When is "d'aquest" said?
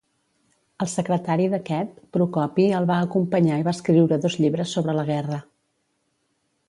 1.51-1.99